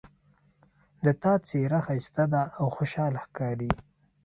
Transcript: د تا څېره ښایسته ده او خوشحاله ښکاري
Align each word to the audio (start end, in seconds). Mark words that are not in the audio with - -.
د 1.05 1.05
تا 1.21 1.33
څېره 1.47 1.79
ښایسته 1.85 2.23
ده 2.33 2.41
او 2.59 2.65
خوشحاله 2.75 3.19
ښکاري 3.25 3.69